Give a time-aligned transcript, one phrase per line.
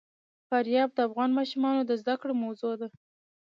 [0.49, 2.87] فاریاب د افغان ماشومانو د زده کړې موضوع ده.